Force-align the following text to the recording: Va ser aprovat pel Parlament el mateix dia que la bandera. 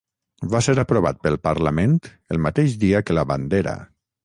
Va 0.53 0.61
ser 0.67 0.73
aprovat 0.83 1.19
pel 1.25 1.37
Parlament 1.49 1.95
el 2.37 2.41
mateix 2.49 2.81
dia 2.87 3.05
que 3.11 3.21
la 3.21 3.29
bandera. 3.35 3.79